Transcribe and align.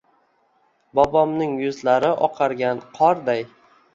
Bobomning 0.99 1.53
yuzlari 1.65 2.11
oqargan 2.29 2.83
qorday. 2.97 3.45